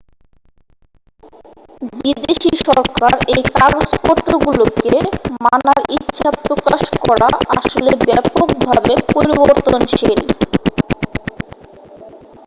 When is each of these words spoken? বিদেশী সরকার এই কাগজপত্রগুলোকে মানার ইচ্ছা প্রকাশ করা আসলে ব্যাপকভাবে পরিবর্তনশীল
বিদেশী 1.97 2.51
সরকার 2.65 3.13
এই 3.33 3.41
কাগজপত্রগুলোকে 3.51 4.91
মানার 5.43 5.81
ইচ্ছা 5.97 6.29
প্রকাশ 6.45 6.81
করা 7.01 7.29
আসলে 7.55 7.91
ব্যাপকভাবে 8.05 8.93
পরিবর্তনশীল 9.13 10.19